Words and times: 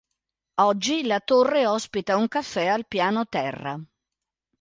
Oggi 0.61 1.03
la 1.03 1.19
torre 1.19 1.61
ospita 1.71 2.15
un 2.21 2.27
caffè 2.37 2.65
al 2.65 2.87
piano 2.87 3.25
terra. 3.27 3.79